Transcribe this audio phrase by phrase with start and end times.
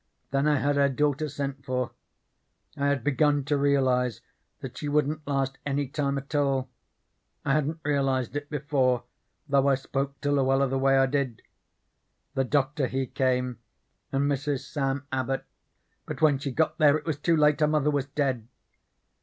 [0.31, 1.91] Then I had her daughter sent for.
[2.75, 4.21] I had begun to realize
[4.61, 6.69] that she wouldn't last any time at all.
[7.45, 9.03] I hadn't realized it before,
[9.47, 11.43] though I spoke to Luella the way I did.
[12.33, 13.59] The doctor he came,
[14.11, 14.65] and Mrs.
[14.67, 15.45] Sam Abbot,
[16.07, 18.47] but when she got there it was too late; her mother was dead.